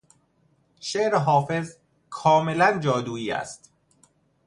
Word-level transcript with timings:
شعر 0.79 1.15
حافظ 1.15 1.75
کاملا 2.09 2.77
جادویی 2.79 3.31
است. 3.31 3.73